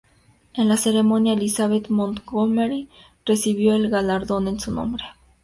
En 0.55 0.67
la 0.67 0.77
ceremonia, 0.77 1.33
Elizabeth 1.33 1.89
Montgomery 1.89 2.89
recibió 3.23 3.75
el 3.75 3.91
galardón 3.91 4.47
en 4.47 4.59
su 4.59 4.71
nombre. 4.71 5.03